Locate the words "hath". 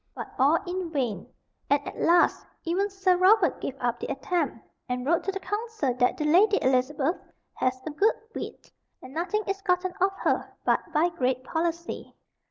7.53-7.79